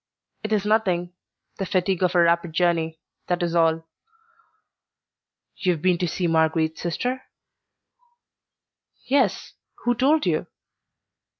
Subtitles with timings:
[0.43, 1.13] "It is nothing,
[1.59, 3.85] the fatigue of a rapid journey; that is all."
[5.57, 7.25] "You have been to see Marguerite's sister?"
[9.05, 9.53] "Yes;
[9.83, 10.47] who told you?"